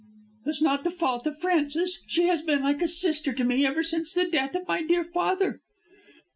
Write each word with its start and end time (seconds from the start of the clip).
"It's 0.47 0.63
not 0.63 0.83
the 0.83 0.89
fault 0.89 1.27
of 1.27 1.37
Frances. 1.37 2.01
She 2.07 2.23
has 2.23 2.41
been 2.41 2.63
like 2.63 2.81
a 2.81 2.87
sister 2.87 3.33
to 3.33 3.43
me 3.43 3.67
ever 3.67 3.83
since 3.83 4.13
the 4.13 4.25
death 4.25 4.55
of 4.55 4.67
my 4.67 4.81
dear 4.81 5.03
father." 5.03 5.61